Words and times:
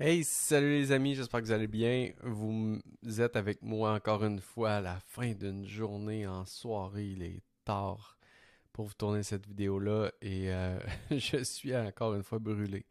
Hey, 0.00 0.24
salut 0.24 0.70
les 0.70 0.90
amis, 0.90 1.14
j'espère 1.14 1.40
que 1.40 1.46
vous 1.46 1.52
allez 1.52 1.66
bien. 1.66 2.12
Vous 2.22 2.80
êtes 3.18 3.36
avec 3.36 3.62
moi 3.62 3.92
encore 3.92 4.24
une 4.24 4.40
fois 4.40 4.76
à 4.76 4.80
la 4.80 4.98
fin 5.00 5.32
d'une 5.32 5.66
journée 5.66 6.26
en 6.26 6.46
soirée. 6.46 7.08
Il 7.08 7.22
est 7.22 7.42
tard 7.64 8.16
pour 8.72 8.86
vous 8.86 8.94
tourner 8.94 9.22
cette 9.22 9.46
vidéo-là 9.46 10.10
et 10.22 10.50
euh, 10.50 10.80
je 11.10 11.44
suis 11.44 11.76
encore 11.76 12.14
une 12.14 12.22
fois 12.22 12.38
brûlé. 12.38 12.86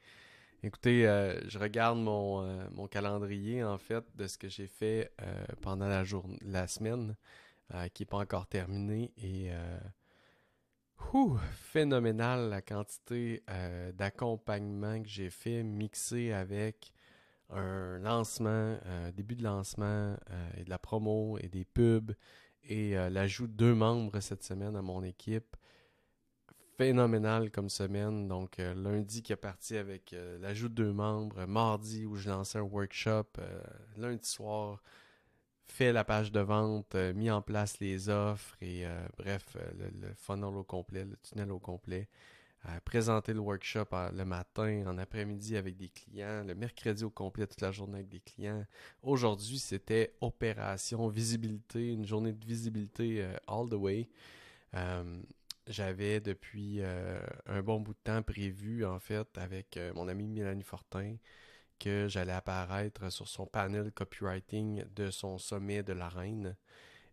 Écoutez, 0.62 1.08
euh, 1.08 1.42
je 1.50 1.58
regarde 1.58 1.98
mon, 1.98 2.44
euh, 2.44 2.68
mon, 2.72 2.88
calendrier 2.88 3.64
en 3.64 3.80
fait 3.80 4.06
de 4.16 4.28
ce 4.28 4.38
que 4.38 4.48
j'ai 4.48 4.68
fait 4.68 5.12
pendant 5.62 5.88
la, 5.88 6.04
la 6.42 6.68
semaine 6.68 7.16
qui 7.94 8.04
n'est 8.04 8.08
pas 8.08 8.20
encore 8.20 8.46
terminé 8.46 9.12
et 9.18 9.50
Ouh, 11.14 11.38
phénoménal 11.52 12.50
la 12.50 12.62
quantité 12.62 13.44
d'accompagnement 13.94 15.02
que 15.02 15.10
j'ai 15.10 15.30
fait 15.30 15.64
mixé 15.64 16.32
avec 16.32 16.94
un 17.50 18.00
lancement, 18.00 18.78
un 18.86 19.12
début 19.12 19.36
de 19.36 19.44
lancement 19.44 20.16
et 20.58 20.64
de 20.64 20.70
la 20.70 20.80
promo 20.80 21.38
et 21.40 21.50
des 21.50 21.66
pubs 21.66 22.14
et 22.64 22.94
l'ajout 23.10 23.48
de 23.48 23.54
deux 23.54 23.76
membres 23.76 24.20
cette 24.22 24.44
semaine 24.44 24.76
à 24.76 24.82
mon 24.82 25.04
équipe 25.04 25.58
phénoménal 26.82 27.52
comme 27.52 27.70
semaine. 27.70 28.28
Donc, 28.28 28.60
euh, 28.60 28.74
lundi 28.74 29.22
qui 29.22 29.34
est 29.34 29.36
parti 29.36 29.78
avec 29.78 30.14
euh, 30.14 30.40
l'ajout 30.40 30.68
de 30.68 30.74
deux 30.74 30.92
membres. 30.92 31.46
Mardi 31.46 32.08
où 32.08 32.16
je 32.16 32.28
lançais 32.28 32.58
un 32.58 32.64
workshop. 32.64 33.28
Euh, 33.38 33.62
lundi 33.98 34.28
soir, 34.28 34.82
fait 35.68 35.94
la 35.94 36.04
page 36.04 36.32
de 36.32 36.40
vente, 36.40 36.96
mis 36.96 37.32
en 37.32 37.42
place 37.42 37.80
les 37.80 38.10
offres 38.10 38.56
et 38.62 38.86
bref, 39.18 39.56
le, 39.78 40.14
funnel 40.16 40.56
au 40.56 40.64
complet, 40.64 41.06
le 41.06 41.18
tunnel 41.24 41.52
au 41.52 41.60
complet. 41.60 42.08
présenter 42.84 43.34
le 43.34 43.40
workshop 43.40 43.88
le 44.14 44.24
matin, 44.24 44.84
en 44.86 44.98
après-midi 44.98 45.56
avec 45.56 45.78
des 45.78 45.90
clients, 45.90 46.44
le 46.46 46.56
mercredi 46.56 47.04
au 47.04 47.10
complet 47.10 47.48
toute 47.48 47.62
la 47.62 47.72
journée 47.72 47.96
avec 47.96 48.10
des 48.10 48.20
clients. 48.20 48.66
Aujourd'hui, 49.02 49.60
c'était 49.60 50.14
opération 50.22 51.08
visibilité, 51.08 51.94
une 51.94 52.06
journée 52.06 52.34
de 52.34 52.46
visibilité 52.46 53.26
all 53.48 53.70
the 53.70 53.76
way 53.76 54.10
j'avais 55.68 56.20
depuis 56.20 56.78
euh, 56.82 57.20
un 57.46 57.62
bon 57.62 57.80
bout 57.80 57.94
de 57.94 58.00
temps 58.04 58.22
prévu, 58.22 58.86
en 58.86 59.00
fait, 59.00 59.38
avec 59.38 59.78
euh, 59.78 59.94
mon 59.94 60.08
amie 60.08 60.28
Mélanie 60.28 60.64
Fortin, 60.64 61.16
que 61.82 62.08
j'allais 62.08 62.32
apparaître 62.32 63.12
sur 63.12 63.28
son 63.28 63.48
panel 63.48 63.92
copywriting 63.92 64.84
de 64.96 65.10
son 65.10 65.38
sommet 65.40 65.82
de 65.82 65.94
la 65.94 66.10
reine. 66.10 66.56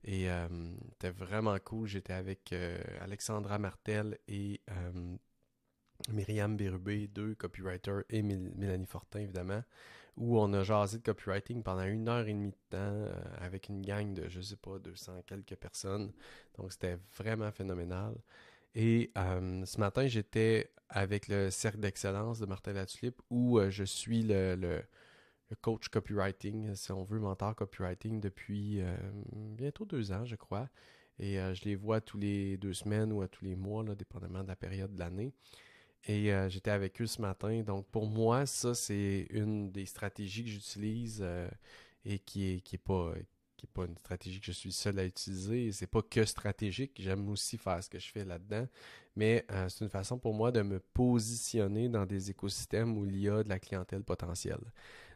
Et 0.04 0.30
euh, 0.30 0.46
c'était 0.90 1.10
vraiment 1.10 1.56
cool. 1.64 1.88
J'étais 1.88 2.12
avec 2.12 2.54
Alexandra 3.00 3.58
Martel 3.58 4.18
et 4.28 4.60
Myriam 6.12 6.56
Bérubé, 6.56 7.08
deux 7.08 7.34
copywriters, 7.34 8.04
et 8.10 8.22
Mélanie 8.22 8.86
Fortin, 8.86 9.20
évidemment, 9.20 9.62
où 10.16 10.38
on 10.38 10.52
a 10.52 10.62
jasé 10.62 10.98
de 10.98 11.02
copywriting 11.02 11.62
pendant 11.62 11.84
une 11.84 12.08
heure 12.08 12.26
et 12.26 12.32
demie 12.32 12.50
de 12.50 12.56
temps 12.70 13.08
avec 13.40 13.68
une 13.68 13.82
gang 13.82 14.14
de, 14.14 14.28
je 14.28 14.40
sais 14.40 14.56
pas, 14.56 14.78
200 14.78 15.22
quelques 15.26 15.56
personnes. 15.56 16.12
Donc, 16.56 16.72
c'était 16.72 16.98
vraiment 17.16 17.50
phénoménal. 17.50 18.14
Et 18.80 19.10
euh, 19.18 19.66
ce 19.66 19.80
matin, 19.80 20.06
j'étais 20.06 20.70
avec 20.88 21.26
le 21.26 21.50
Cercle 21.50 21.80
d'excellence 21.80 22.38
de 22.38 22.46
Martin 22.46 22.74
Latulippe 22.74 23.20
où 23.28 23.58
euh, 23.58 23.70
je 23.70 23.82
suis 23.82 24.22
le, 24.22 24.84
coach 25.60 25.88
copywriting, 25.88 26.76
si 26.76 26.92
on 26.92 27.02
veut, 27.02 27.18
mentor 27.18 27.56
copywriting 27.56 28.20
depuis 28.20 28.80
euh, 28.80 28.96
bientôt 29.32 29.84
deux 29.84 30.12
ans, 30.12 30.24
je 30.24 30.36
crois. 30.36 30.68
Et 31.18 31.38
je 31.54 31.64
les 31.64 31.74
vois 31.74 32.00
tous 32.00 32.18
les 32.18 32.56
deux 32.58 32.72
semaines 32.72 33.12
ou 33.12 33.22
à 33.22 33.26
tous 33.26 33.44
les 33.44 33.56
mois, 33.56 33.82
là, 33.82 33.96
dépendamment 33.96 34.44
de 34.44 34.48
la 34.48 34.54
période 34.54 34.94
de 34.94 35.00
l'année. 35.00 35.32
Et 36.06 36.30
j'étais 36.48 36.70
avec 36.70 37.02
eux 37.02 37.06
ce 37.06 37.20
matin. 37.20 37.64
Donc 37.64 37.88
pour 37.88 38.06
moi, 38.06 38.46
ça, 38.46 38.72
c'est 38.72 39.26
une 39.30 39.72
des 39.72 39.86
stratégies 39.86 40.44
que 40.44 40.50
j'utilise 40.50 41.26
et 42.04 42.20
qui 42.20 42.52
est, 42.52 42.60
qui 42.60 42.78
pas 42.78 43.14
qui 43.58 43.66
n'est 43.66 43.72
pas 43.72 43.84
une 43.84 43.98
stratégie 43.98 44.40
que 44.40 44.46
je 44.46 44.52
suis 44.52 44.72
seul 44.72 44.98
à 44.98 45.04
utiliser. 45.04 45.72
C'est 45.72 45.86
pas 45.86 46.00
que 46.00 46.24
stratégique. 46.24 46.92
J'aime 46.98 47.28
aussi 47.28 47.58
faire 47.58 47.82
ce 47.82 47.90
que 47.90 47.98
je 47.98 48.10
fais 48.10 48.24
là-dedans. 48.24 48.66
Mais 49.16 49.44
euh, 49.50 49.68
c'est 49.68 49.84
une 49.84 49.90
façon 49.90 50.18
pour 50.18 50.32
moi 50.32 50.52
de 50.52 50.62
me 50.62 50.78
positionner 50.78 51.88
dans 51.88 52.06
des 52.06 52.30
écosystèmes 52.30 52.96
où 52.96 53.04
il 53.04 53.18
y 53.18 53.28
a 53.28 53.42
de 53.42 53.48
la 53.48 53.58
clientèle 53.58 54.04
potentielle. 54.04 54.72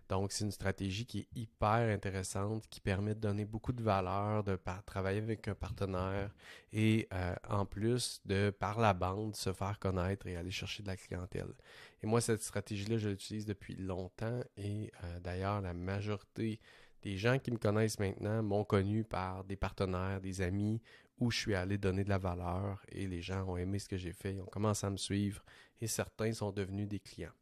Donc, 0.08 0.32
c'est 0.32 0.44
une 0.44 0.50
stratégie 0.50 1.06
qui 1.06 1.20
est 1.20 1.28
hyper 1.34 1.88
intéressante, 1.88 2.66
qui 2.68 2.80
permet 2.80 3.14
de 3.14 3.20
donner 3.20 3.44
beaucoup 3.44 3.72
de 3.72 3.82
valeur, 3.82 4.44
de 4.44 4.58
travailler 4.84 5.20
avec 5.20 5.48
un 5.48 5.54
partenaire 5.54 6.30
et 6.72 7.08
euh, 7.14 7.34
en 7.48 7.64
plus 7.64 8.20
de, 8.26 8.50
par 8.50 8.78
la 8.78 8.92
bande, 8.92 9.36
se 9.36 9.52
faire 9.52 9.78
connaître 9.78 10.26
et 10.26 10.36
aller 10.36 10.50
chercher 10.50 10.82
de 10.82 10.88
la 10.88 10.96
clientèle. 10.96 11.54
Et 12.02 12.06
moi, 12.06 12.20
cette 12.20 12.42
stratégie-là, 12.42 12.98
je 12.98 13.08
l'utilise 13.08 13.46
depuis 13.46 13.74
longtemps 13.76 14.40
et 14.58 14.90
euh, 15.02 15.20
d'ailleurs, 15.20 15.62
la 15.62 15.72
majorité 15.72 16.60
des 17.02 17.16
gens 17.16 17.38
qui 17.38 17.50
me 17.50 17.58
connaissent 17.58 17.98
maintenant 17.98 18.42
m'ont 18.42 18.64
connu 18.64 19.04
par 19.04 19.44
des 19.44 19.56
partenaires, 19.56 20.20
des 20.20 20.40
amis, 20.40 20.80
où 21.18 21.30
je 21.30 21.38
suis 21.38 21.54
allé 21.54 21.78
donner 21.78 22.04
de 22.04 22.08
la 22.08 22.18
valeur 22.18 22.82
et 22.90 23.06
les 23.06 23.22
gens 23.22 23.44
ont 23.48 23.56
aimé 23.56 23.78
ce 23.78 23.88
que 23.88 23.96
j'ai 23.96 24.12
fait, 24.12 24.34
ils 24.34 24.40
ont 24.40 24.46
commencé 24.46 24.86
à 24.86 24.90
me 24.90 24.96
suivre 24.96 25.44
et 25.80 25.86
certains 25.86 26.32
sont 26.32 26.50
devenus 26.50 26.88
des 26.88 27.00
clients. 27.00 27.32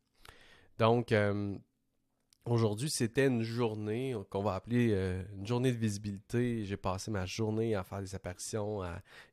Donc, 0.78 1.12
euh, 1.12 1.56
Aujourd'hui, 2.46 2.90
c'était 2.90 3.26
une 3.26 3.42
journée 3.42 4.16
qu'on 4.30 4.42
va 4.42 4.54
appeler 4.54 4.90
euh, 4.92 5.22
une 5.36 5.46
journée 5.46 5.72
de 5.72 5.76
visibilité. 5.76 6.64
J'ai 6.64 6.76
passé 6.76 7.10
ma 7.10 7.26
journée 7.26 7.74
à 7.74 7.84
faire 7.84 8.00
des 8.00 8.14
apparitions 8.14 8.82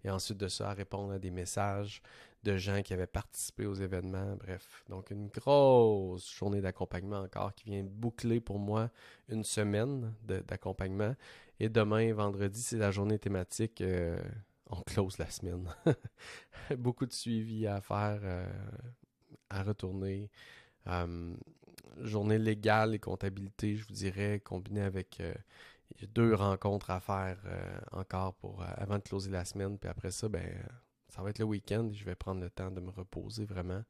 et 0.04 0.10
ensuite 0.10 0.38
de 0.38 0.48
ça 0.48 0.70
à 0.70 0.74
répondre 0.74 1.14
à 1.14 1.20
des 1.20 1.32
messages 1.32 2.02
de 2.44 2.58
gens 2.58 2.82
qui 2.82 2.94
avaient 2.94 3.08
participé 3.08 3.66
aux 3.66 3.74
événements. 3.74 4.36
Bref, 4.38 4.84
donc 4.90 5.12
une 5.12 5.28
grosse 5.28 6.32
journée 6.34 6.62
d'accompagnement 6.62 7.20
encore 7.20 7.54
qui 7.54 7.66
vient 7.66 7.84
boucler 7.84 8.40
pour 8.40 8.60
moi 8.60 8.90
une 9.30 9.44
semaine 9.44 10.14
d'accompagnement. 10.26 11.16
Et 11.60 11.70
demain, 11.70 12.14
vendredi, 12.14 12.62
c'est 12.62 12.78
la 12.78 12.92
journée 12.92 13.20
thématique. 13.20 13.82
Euh, 13.82 14.22
on 14.70 14.82
close 14.82 15.18
la 15.18 15.30
semaine. 15.30 15.68
Beaucoup 16.78 17.06
de 17.06 17.14
suivi 17.14 17.68
à 17.68 17.82
faire, 17.82 18.20
euh, 18.24 18.52
à 19.50 19.64
retourner. 19.64 20.30
Euh, 20.88 21.36
journée 22.00 22.38
légale 22.38 22.96
et 22.96 23.00
comptabilité, 23.00 23.76
je 23.76 23.86
vous 23.86 23.94
dirais, 23.94 24.40
combiné 24.40 24.82
avec 24.82 25.20
euh, 25.20 25.34
deux 26.14 26.34
rencontres 26.34 26.90
à 26.92 27.00
faire 27.00 27.38
euh, 27.46 27.80
encore 27.92 28.34
pour 28.36 28.64
avant 28.64 28.98
de 28.98 29.04
closer 29.04 29.32
la 29.32 29.46
semaine. 29.46 29.78
Puis 29.78 29.90
après 29.90 30.12
ça, 30.12 30.30
ben 30.30 30.48
ça 31.10 31.22
va 31.22 31.30
être 31.30 31.40
le 31.40 31.46
week-end 31.46 31.88
et 31.90 31.94
je 31.94 32.06
vais 32.06 32.16
prendre 32.16 32.42
le 32.42 32.50
temps 32.50 32.72
de 32.72 32.80
me 32.80 32.90
reposer 32.90 33.46
vraiment. 33.46 33.84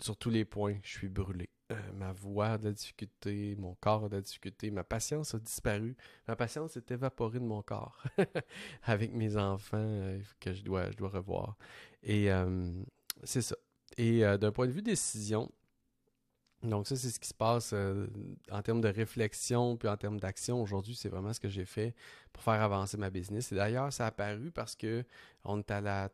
sur 0.00 0.16
tous 0.16 0.30
les 0.30 0.44
points, 0.44 0.78
je 0.82 0.90
suis 0.90 1.08
brûlé. 1.08 1.48
ma 1.94 2.12
voix 2.12 2.52
a 2.52 2.58
de 2.58 2.64
la 2.64 2.72
difficulté, 2.72 3.56
mon 3.58 3.74
corps 3.76 4.04
a 4.04 4.08
de 4.08 4.16
la 4.16 4.22
difficulté, 4.22 4.70
ma 4.70 4.84
patience 4.84 5.34
a 5.34 5.38
disparu. 5.38 5.96
Ma 6.28 6.36
patience 6.36 6.76
est 6.76 6.90
évaporée 6.90 7.40
de 7.40 7.44
mon 7.44 7.62
corps 7.62 8.02
avec 8.84 9.12
mes 9.12 9.36
enfants 9.36 10.18
que 10.40 10.52
je 10.52 10.62
dois, 10.62 10.90
je 10.90 10.96
dois 10.96 11.08
revoir. 11.08 11.56
Et 12.02 12.28
c'est 13.24 13.42
ça. 13.42 13.56
Et 13.96 14.24
euh, 14.24 14.38
d'un 14.38 14.52
point 14.52 14.66
de 14.66 14.72
vue 14.72 14.82
décision, 14.82 15.50
donc 16.62 16.88
ça, 16.88 16.96
c'est 16.96 17.10
ce 17.10 17.20
qui 17.20 17.28
se 17.28 17.34
passe 17.34 17.70
euh, 17.72 18.06
en 18.50 18.62
termes 18.62 18.80
de 18.80 18.88
réflexion, 18.88 19.76
puis 19.76 19.88
en 19.88 19.96
termes 19.96 20.18
d'action. 20.18 20.60
Aujourd'hui, 20.60 20.96
c'est 20.96 21.08
vraiment 21.08 21.32
ce 21.32 21.38
que 21.38 21.48
j'ai 21.48 21.64
fait 21.64 21.94
pour 22.32 22.42
faire 22.42 22.60
avancer 22.60 22.96
ma 22.96 23.10
business. 23.10 23.52
Et 23.52 23.54
d'ailleurs, 23.54 23.92
ça 23.92 24.04
a 24.04 24.08
apparu 24.08 24.50
parce 24.50 24.74
que 24.74 25.04
on 25.44 25.60
est 25.60 25.70
à 25.70 25.80
la 25.80 26.10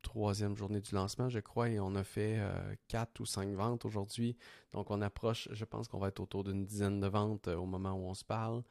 troisième 0.00 0.56
journée 0.56 0.80
du 0.80 0.94
lancement, 0.94 1.28
je 1.28 1.40
crois, 1.40 1.68
et 1.68 1.78
on 1.78 1.94
a 1.94 2.04
fait 2.04 2.38
euh, 2.38 2.74
quatre 2.88 3.20
ou 3.20 3.26
cinq 3.26 3.50
ventes 3.50 3.84
aujourd'hui. 3.84 4.36
Donc, 4.72 4.90
on 4.90 5.02
approche, 5.02 5.48
je 5.52 5.64
pense 5.64 5.88
qu'on 5.88 5.98
va 5.98 6.08
être 6.08 6.20
autour 6.20 6.42
d'une 6.42 6.64
dizaine 6.64 6.98
de 6.98 7.06
ventes 7.06 7.48
au 7.48 7.66
moment 7.66 7.92
où 7.92 8.06
on 8.08 8.14
se 8.14 8.24
parle. 8.24 8.62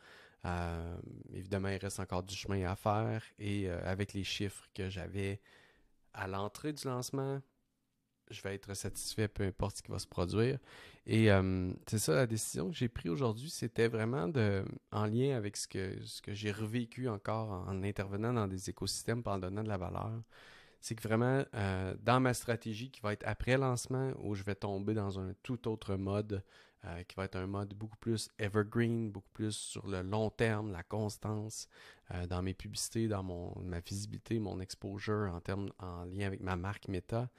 évidemment, 1.34 1.70
il 1.70 1.78
reste 1.78 2.00
encore 2.00 2.24
du 2.24 2.36
chemin 2.36 2.66
à 2.66 2.76
faire. 2.76 3.24
Et 3.38 3.70
avec 3.70 4.14
les 4.14 4.24
chiffres 4.24 4.68
que 4.74 4.90
j'avais 4.90 5.40
à 6.14 6.28
l'entrée 6.28 6.74
du 6.74 6.86
lancement, 6.88 7.42
je 8.32 8.42
vais 8.42 8.56
être 8.56 8.74
satisfait 8.74 9.28
peu 9.28 9.44
importe 9.44 9.78
ce 9.78 9.84
qui 9.84 9.92
va 9.92 10.00
se 10.00 10.08
produire. 10.08 10.58
Et 11.08 11.32
euh, 11.32 11.72
c'est 11.88 11.98
ça 11.98 12.14
la 12.14 12.28
décision 12.28 12.70
que 12.70 12.76
j'ai 12.76 12.88
prise 12.88 13.12
aujourd'hui, 13.12 13.50
c'était 13.50 13.88
vraiment 13.88 14.28
de, 14.28 14.64
en 14.92 15.06
lien 15.06 15.36
avec 15.36 15.58
ce 15.58 15.68
que, 15.68 16.00
ce 16.04 16.22
que 16.22 16.34
j'ai 16.34 16.52
revécu 16.52 17.10
encore 17.10 17.50
en, 17.68 17.84
intervenant 17.84 18.34
dans 18.34 18.48
des 18.48 18.70
écosystèmes 18.70 19.24
en 19.26 19.40
donnant 19.40 19.64
de 19.64 19.70
la 19.70 19.78
valeur. 19.78 20.12
C'est 20.80 20.96
que 20.96 21.08
vraiment, 21.08 21.44
euh, 21.54 21.96
dans 22.02 22.20
ma 22.20 22.34
stratégie 22.34 22.90
qui 22.90 23.02
va 23.02 23.14
être 23.14 23.24
après 23.28 23.58
lancement, 23.58 24.12
où 24.20 24.36
je 24.36 24.44
vais 24.44 24.56
tomber 24.56 24.94
dans 24.94 25.20
un 25.20 25.34
tout 25.44 25.68
autre 25.68 25.96
mode, 25.96 26.44
euh, 26.86 27.04
qui 27.04 27.16
va 27.16 27.26
être 27.26 27.36
un 27.36 27.46
mode 27.46 27.76
beaucoup 27.76 27.98
plus 27.98 28.30
evergreen, 28.40 29.12
beaucoup 29.12 29.30
plus 29.34 29.56
sur 29.56 29.88
le 29.88 30.02
long 30.02 30.32
terme, 30.32 30.72
la 30.72 30.84
constance, 30.84 31.68
dans 32.28 32.42
mes 32.42 32.54
publicités, 32.54 33.08
dans 33.08 33.24
mon, 33.24 33.58
ma 33.62 33.80
visibilité, 33.80 34.38
mon 34.40 34.60
exposure 34.60 35.32
en 35.34 35.40
termes 35.40 35.72
en 35.80 36.04
lien 36.04 36.28
avec 36.28 36.42
ma 36.42 36.58
marque 36.58 36.90
Meta. 36.90 37.30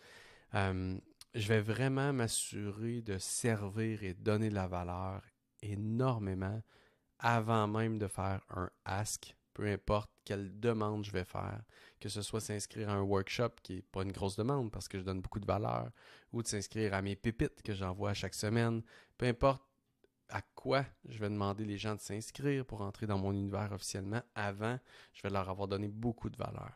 Euh, 0.55 0.99
je 1.35 1.49
vais 1.49 1.61
vraiment 1.61 2.13
m'assurer 2.13 3.01
de 3.03 3.19
servir 3.19 4.03
et 4.03 4.15
donner 4.15 4.51
de 4.51 4.55
la 4.55 4.67
valeur 4.67 5.23
énormément 5.63 6.63
avant 7.19 7.69
même 7.69 7.99
de 7.99 8.07
faire 8.09 8.43
un 8.51 8.69
ask 8.85 9.35
peu 9.55 9.67
importe 9.67 10.11
quelle 10.25 10.59
demande 10.61 11.05
je 11.05 11.13
vais 11.13 11.25
faire, 11.25 11.63
que 12.01 12.09
ce 12.09 12.23
soit 12.23 12.41
s'inscrire 12.41 12.89
à 12.89 12.95
un 12.95 13.03
workshop 13.03 13.51
qui 13.63 13.77
n'est 13.77 13.83
pas 13.83 14.03
une 14.03 14.13
grosse 14.13 14.37
demande 14.37 14.71
parce 14.71 14.89
que 14.89 14.99
je 14.99 15.05
donne 15.05 15.21
beaucoup 15.21 15.41
de 15.41 15.47
valeur, 15.47 15.91
ou 16.33 16.43
de 16.43 16.49
s'inscrire 16.49 16.95
à 16.95 17.03
mes 17.03 17.17
pépites 17.17 17.63
que 17.63 17.75
j'envoie 17.75 18.15
chaque 18.15 18.35
semaine, 18.35 18.83
peu 19.19 19.27
importe 19.27 19.63
à 20.29 20.41
quoi 20.55 20.87
je 21.07 21.19
vais 21.19 21.29
demander 21.29 21.65
les 21.65 21.77
gens 21.77 21.95
de 21.95 22.01
s'inscrire 22.01 22.65
pour 22.65 22.81
entrer 22.81 23.07
dans 23.07 23.19
mon 23.19 23.33
univers 23.33 23.71
officiellement 23.73 24.23
avant, 24.35 24.79
je 25.13 25.23
vais 25.23 25.31
leur 25.31 25.49
avoir 25.49 25.69
donné 25.69 25.89
beaucoup 25.89 26.31
de 26.31 26.37
valeur. 26.37 26.73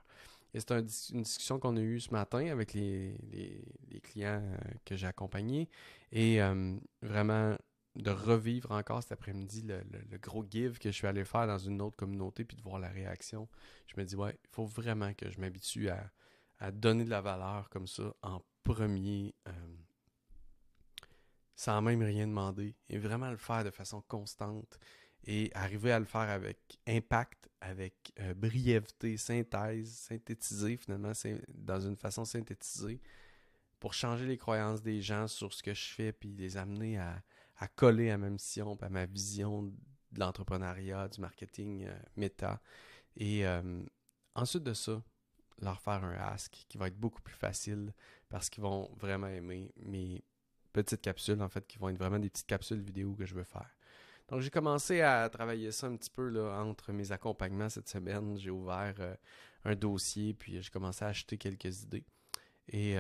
Et 0.55 0.61
c'est 0.61 0.71
une 0.73 1.23
discussion 1.23 1.59
qu'on 1.59 1.77
a 1.77 1.81
eue 1.81 2.01
ce 2.01 2.11
matin 2.11 2.47
avec 2.47 2.73
les, 2.73 3.17
clients 4.03 4.43
euh, 4.43 4.57
que 4.85 4.97
j'ai 4.97 5.07
accompagnés. 5.07 5.69
Et 6.13 6.41
euh, 6.41 6.77
vraiment, 7.03 7.57
de 7.97 8.11
revivre 8.11 8.73
encore 8.73 9.03
cet 9.03 9.13
après-midi 9.13 9.63
le, 9.63 10.19
gros 10.19 10.45
give 10.49 10.79
que 10.79 10.91
je 10.91 10.95
suis 10.95 11.07
allé 11.07 11.25
faire 11.25 11.47
dans 11.47 11.59
une 11.59 11.81
autre 11.81 11.97
communauté 11.97 12.45
puis 12.45 12.57
de 12.57 12.63
voir 12.63 12.79
la 12.79 12.89
réaction. 12.89 13.49
Je 13.87 13.99
me 13.99 14.05
dis, 14.05 14.17
ouais, 14.17 14.39
il 14.45 14.51
faut 14.51 14.67
vraiment 14.67 15.13
que 15.15 15.31
je 15.31 15.41
m'habitue 15.41 15.89
à, 15.89 16.11
donner 16.73 17.05
de 17.05 17.11
la 17.11 17.21
valeur 17.21 17.69
comme 17.69 17.87
ça 17.87 18.15
en 18.23 18.41
premier, 18.65 19.35
euh, 19.47 19.53
sans 21.55 21.83
même 21.83 22.03
rien 22.03 22.27
demander, 22.27 22.75
et 22.89 22.99
vraiment 22.99 23.31
le 23.31 23.37
faire 23.37 23.63
de 23.63 23.71
façon 23.71 24.03
constante 24.09 24.79
et 25.27 25.51
arriver 25.55 25.93
à 25.93 25.99
le 25.99 26.05
faire 26.05 26.21
avec 26.21 26.79
impact, 26.87 27.49
avec 27.61 28.13
euh, 28.21 28.35
brièveté, 28.35 29.17
synthèse, 29.17 29.91
synthétiser 29.91 30.77
finalement, 30.77 31.13
dans 31.55 31.81
une 31.81 31.97
façon 31.97 32.25
synthétisée 32.25 33.01
pour 33.81 33.93
changer 33.93 34.27
les 34.27 34.37
croyances 34.37 34.83
des 34.83 35.03
gens 35.03 35.27
sur 35.27 35.53
ce 35.53 35.63
que 35.63 35.75
je 35.75 35.85
fais 35.85 36.13
puis 36.13 36.35
les 36.35 36.57
amener 36.57 36.99
à, 36.99 37.23
coller 37.75 38.11
à 38.11 38.19
ma 38.19 38.31
mission, 38.31 38.79
à 38.81 38.89
ma 38.89 39.07
vision 39.07 39.65
de 39.65 40.21
l'entrepreneuriat, 40.21 41.09
du 41.09 41.21
marketing 41.21 41.87
euh, 41.87 41.99
méta. 42.17 42.61
Et 43.17 43.47
euh, 43.47 43.83
ensuite 44.35 44.63
de 44.63 44.75
ça, 44.75 45.03
leur 45.61 45.81
faire 45.81 46.05
un 46.05 46.15
ask 46.15 46.53
qui 46.69 46.79
va 46.79 46.89
être 46.89 46.99
beaucoup 46.99 47.23
plus 47.23 47.35
facile 47.35 47.93
parce 48.29 48.51
qu'ils 48.51 48.63
vont 48.63 48.91
vraiment 48.97 49.29
aimer 49.29 49.73
mes 49.77 50.23
petites 50.73 51.01
capsules, 51.01 51.41
en 51.41 51.49
fait, 51.49 51.67
qui 51.67 51.79
vont 51.79 51.89
être 51.89 51.99
vraiment 51.99 52.19
des 52.19 52.29
petites 52.29 52.47
capsules 52.47 52.81
vidéo 52.81 53.15
que 53.15 53.25
je 53.25 53.35
veux 53.35 53.45
faire. 53.45 53.76
Donc, 54.29 54.41
j'ai 54.41 54.51
commencé 54.51 55.01
à 55.01 55.29
travailler 55.29 55.71
ça 55.71 55.87
un 55.87 55.97
petit 55.97 56.11
peu 56.11 56.29
là, 56.29 56.63
entre 56.63 56.93
mes 56.93 57.13
accompagnements 57.13 57.69
cette 57.69 57.89
semaine. 57.89 58.37
J'ai 58.37 58.51
ouvert 58.51 58.95
euh, 58.99 59.15
un 59.65 59.75
dossier, 59.75 60.35
puis 60.35 60.61
j'ai 60.61 60.71
commencé 60.71 61.05
à 61.05 61.09
acheter 61.09 61.39
quelques 61.39 61.83
idées. 61.83 62.05
Et 62.69 62.97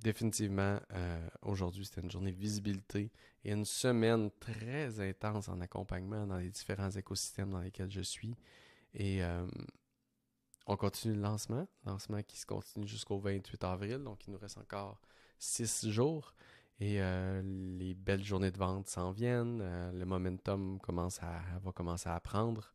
définitivement, 0.00 0.78
euh, 0.92 1.28
aujourd'hui, 1.42 1.84
c'était 1.84 2.00
une 2.00 2.10
journée 2.10 2.32
de 2.32 2.38
visibilité 2.38 3.10
et 3.44 3.52
une 3.52 3.64
semaine 3.64 4.30
très 4.40 5.00
intense 5.00 5.48
en 5.48 5.60
accompagnement 5.60 6.26
dans 6.26 6.36
les 6.36 6.50
différents 6.50 6.90
écosystèmes 6.90 7.50
dans 7.50 7.60
lesquels 7.60 7.90
je 7.90 8.00
suis. 8.00 8.36
Et 8.94 9.22
euh, 9.22 9.46
on 10.66 10.76
continue 10.76 11.14
le 11.14 11.20
lancement, 11.20 11.66
lancement 11.84 12.22
qui 12.22 12.38
se 12.38 12.46
continue 12.46 12.86
jusqu'au 12.86 13.18
28 13.18 13.64
avril, 13.64 13.98
donc 13.98 14.26
il 14.26 14.32
nous 14.32 14.38
reste 14.38 14.58
encore 14.58 15.00
six 15.38 15.88
jours. 15.90 16.34
Et 16.78 17.00
euh, 17.00 17.42
les 17.78 17.94
belles 17.94 18.24
journées 18.24 18.50
de 18.50 18.58
vente 18.58 18.88
s'en 18.88 19.10
viennent, 19.10 19.62
le 19.92 20.04
momentum 20.04 20.78
commence 20.80 21.22
à, 21.22 21.40
va 21.62 21.72
commencer 21.72 22.08
à 22.08 22.20
prendre. 22.20 22.72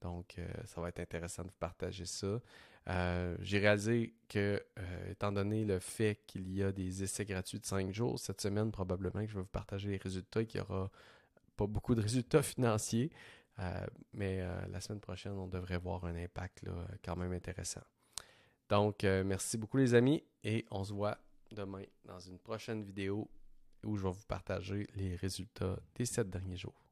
Donc, 0.00 0.38
ça 0.64 0.80
va 0.80 0.88
être 0.88 1.00
intéressant 1.00 1.44
de 1.44 1.50
partager 1.58 2.04
ça. 2.04 2.40
Euh, 2.88 3.36
j'ai 3.40 3.58
réalisé 3.58 4.14
que, 4.28 4.62
euh, 4.78 5.10
étant 5.10 5.32
donné 5.32 5.64
le 5.64 5.78
fait 5.78 6.20
qu'il 6.26 6.52
y 6.52 6.62
a 6.62 6.70
des 6.70 7.02
essais 7.02 7.24
gratuits 7.24 7.58
de 7.58 7.64
5 7.64 7.92
jours, 7.92 8.18
cette 8.18 8.40
semaine, 8.40 8.70
probablement 8.70 9.24
que 9.24 9.30
je 9.30 9.34
vais 9.34 9.40
vous 9.40 9.46
partager 9.46 9.90
les 9.90 9.96
résultats 9.96 10.42
et 10.42 10.46
qu'il 10.46 10.60
n'y 10.60 10.66
aura 10.66 10.90
pas 11.56 11.66
beaucoup 11.66 11.94
de 11.94 12.02
résultats 12.02 12.42
financiers. 12.42 13.10
Euh, 13.60 13.86
mais 14.12 14.44
la 14.68 14.80
semaine 14.80 15.00
prochaine, 15.00 15.32
on 15.32 15.46
devrait 15.46 15.78
voir 15.78 16.04
un 16.04 16.16
impact 16.16 16.64
quand 17.04 17.16
même 17.16 17.32
intéressant. 17.32 17.82
Donc, 18.68 19.04
merci 19.04 19.56
beaucoup 19.56 19.76
les 19.76 19.94
amis 19.94 20.24
et 20.42 20.66
on 20.70 20.82
se 20.82 20.92
voit 20.92 21.18
demain 21.52 21.84
dans 22.04 22.18
une 22.18 22.38
prochaine 22.38 22.82
vidéo 22.82 23.30
où 23.84 23.96
je 23.96 24.02
vais 24.04 24.12
vous 24.12 24.26
partager 24.26 24.86
les 24.94 25.16
résultats 25.16 25.78
des 25.94 26.06
7 26.06 26.30
derniers 26.30 26.56
jours. 26.56 26.83